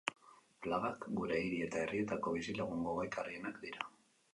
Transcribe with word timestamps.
Plagak, 0.67 1.05
gure 1.21 1.37
hiri 1.43 1.61
eta 1.67 1.81
herrietako 1.85 2.37
bizilagun 2.41 2.85
gogaikarrienak 2.91 3.67
dira. 3.69 3.93